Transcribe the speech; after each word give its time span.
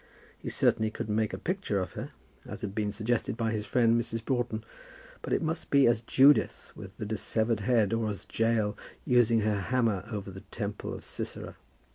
He 0.39 0.49
certainly 0.49 0.89
could 0.89 1.09
make 1.09 1.31
a 1.31 1.37
picture 1.37 1.79
of 1.79 1.91
her, 1.93 2.09
as 2.43 2.61
had 2.61 2.73
been 2.73 2.91
suggested 2.91 3.37
by 3.37 3.51
his 3.51 3.67
friend, 3.67 4.01
Mrs. 4.01 4.25
Broughton, 4.25 4.63
but 5.21 5.31
it 5.31 5.43
must 5.43 5.69
be 5.69 5.85
as 5.85 6.01
Judith 6.01 6.71
with 6.75 6.97
the 6.97 7.05
dissevered 7.05 7.59
head, 7.59 7.93
or 7.93 8.09
as 8.09 8.25
Jael 8.33 8.75
using 9.05 9.41
her 9.41 9.59
hammer 9.59 10.03
over 10.09 10.31
the 10.31 10.41
temple 10.49 10.91
of 10.91 11.05
Sisera. 11.05 11.55